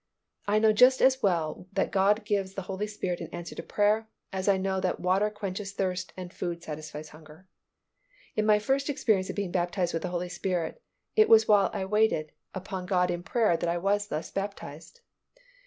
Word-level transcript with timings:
I 0.47 0.57
know 0.57 0.73
just 0.73 0.99
as 0.99 1.21
well 1.21 1.67
that 1.73 1.91
God 1.91 2.25
gives 2.25 2.55
the 2.55 2.63
Holy 2.63 2.87
Spirit 2.87 3.21
in 3.21 3.27
answer 3.27 3.53
to 3.53 3.61
prayer 3.61 4.09
as 4.33 4.47
I 4.47 4.57
know 4.57 4.79
that 4.79 4.99
water 4.99 5.29
quenches 5.29 5.73
thirst 5.73 6.11
and 6.17 6.33
food 6.33 6.63
satisfies 6.63 7.09
hunger. 7.09 7.47
In 8.35 8.47
my 8.47 8.57
first 8.57 8.89
experience 8.89 9.29
of 9.29 9.35
being 9.35 9.51
baptized 9.51 9.93
with 9.93 10.01
the 10.01 10.09
Holy 10.09 10.29
Spirit, 10.29 10.81
it 11.15 11.29
was 11.29 11.47
while 11.47 11.69
I 11.71 11.85
waited 11.85 12.31
upon 12.55 12.87
God 12.87 13.11
in 13.11 13.21
prayer 13.21 13.55
that 13.55 13.69
I 13.69 13.77
was 13.77 14.07
thus 14.07 14.31
baptized. 14.31 15.01